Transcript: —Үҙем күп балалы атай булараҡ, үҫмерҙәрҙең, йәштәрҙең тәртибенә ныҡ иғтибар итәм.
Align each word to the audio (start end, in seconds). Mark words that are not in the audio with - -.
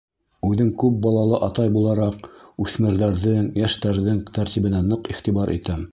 —Үҙем 0.47 0.69
күп 0.83 0.95
балалы 1.03 1.39
атай 1.47 1.69
булараҡ, 1.75 2.25
үҫмерҙәрҙең, 2.65 3.53
йәштәрҙең 3.63 4.25
тәртибенә 4.39 4.85
ныҡ 4.89 5.13
иғтибар 5.17 5.59
итәм. 5.59 5.87